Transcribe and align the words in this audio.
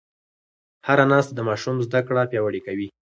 هره 0.87 1.05
ناسته 1.11 1.33
د 1.35 1.39
ماشوم 1.49 1.75
زده 1.85 2.01
کړه 2.07 2.29
پیاوړې 2.31 2.61
کوي. 2.67 2.87